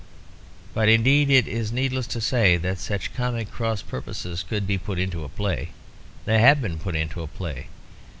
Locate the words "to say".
2.07-2.57